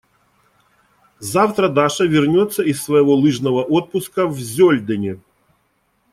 [1.19, 5.19] Завтра Даша вернется из своего лыжного отпуска в Зёльдене.